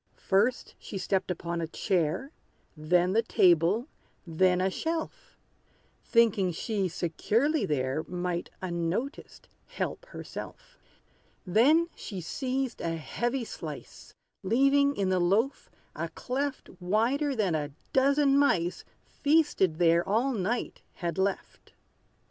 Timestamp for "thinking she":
6.03-6.87